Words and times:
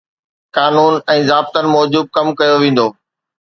قانون 0.57 0.95
۽ 1.15 1.27
ضابطن 1.27 1.65
موجب 1.75 2.09
ڪم 2.17 2.33
ڪيو 2.41 2.57
ويندو. 2.65 2.87